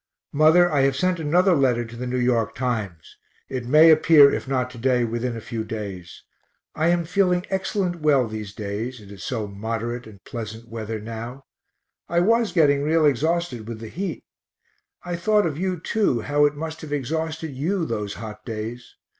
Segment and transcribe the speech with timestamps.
[0.33, 2.27] Mother, I have sent another letter to the N.
[2.27, 2.45] Y.
[2.55, 3.17] Times
[3.49, 6.23] it may appear, if not to day, within a few days.
[6.73, 11.43] I am feeling excellent well these days, it is so moderate and pleasant weather now;
[12.09, 14.23] I was getting real exhausted with the heat.
[15.03, 18.95] I thought of you too, how it must have exhausted you those hot days.